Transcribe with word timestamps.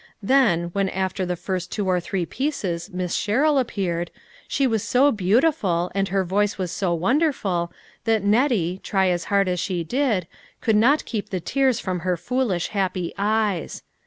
Then, 0.23 0.71
when 0.73 0.89
after 0.89 1.27
the 1.27 1.35
first 1.35 1.71
two 1.71 1.85
or 1.85 1.99
three 1.99 2.25
pieces 2.25 2.89
Miss 2.91 3.13
Sherrill 3.13 3.59
appeared, 3.59 4.09
she 4.47 4.65
was 4.65 4.81
so 4.81 5.11
beautiful 5.11 5.91
and 5.93 6.07
her 6.07 6.23
voice 6.23 6.57
was 6.57 6.71
so 6.71 6.91
wonderful 6.95 7.71
that 8.05 8.23
Nettie, 8.23 8.79
try 8.81 9.09
as 9.09 9.25
hard 9.25 9.47
as 9.47 9.59
she 9.59 9.83
did, 9.83 10.25
could 10.59 10.75
not 10.75 11.05
keep 11.05 11.29
the 11.29 11.39
tears 11.39 11.79
from 11.79 11.99
her 11.99 12.17
foolish 12.17 12.69
happy 12.69 13.13
eyes. 13.15 13.83